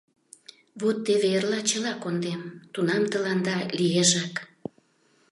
[0.79, 2.41] Вот теве эрла чыла кондем—
[2.73, 4.33] тунам тыланда лиешак.